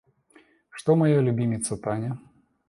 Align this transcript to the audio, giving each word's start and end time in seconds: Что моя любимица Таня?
Что 0.71 0.95
моя 0.95 1.21
любимица 1.21 1.77
Таня? 1.77 2.17